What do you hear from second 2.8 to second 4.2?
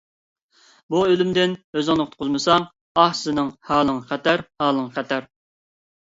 ئاھ، سېنىڭ ھالىڭ